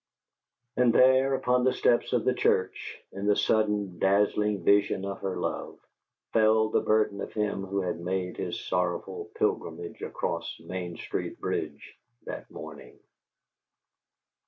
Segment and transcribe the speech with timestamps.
[0.77, 5.37] And there, upon the steps of the church, in the sudden, dazzling vision of her
[5.37, 5.77] love,
[6.33, 11.95] fell the burden of him who had made his sorrowful pilgrimage across Main Street bridge
[12.25, 12.97] that morning.